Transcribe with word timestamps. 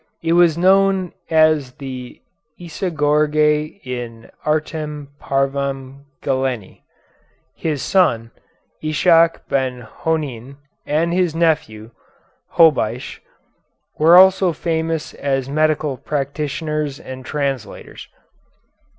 It 0.23 0.33
was 0.33 0.57
known 0.57 1.13
as 1.29 1.73
the 1.73 2.19
"Isagoge 2.59 3.81
in 3.85 4.31
Artem 4.43 5.09
Parvam 5.21 6.05
Galeni." 6.23 6.81
His 7.53 7.83
son, 7.83 8.31
Ishac 8.81 9.47
Ben 9.47 9.81
Honein, 9.81 10.57
and 10.87 11.13
his 11.13 11.35
nephew, 11.35 11.91
Hobeisch, 12.57 13.19
were 13.99 14.17
also 14.17 14.53
famous 14.53 15.13
as 15.13 15.47
medical 15.47 15.97
practitioners 15.97 16.99
and 16.99 17.23
translators. 17.23 18.07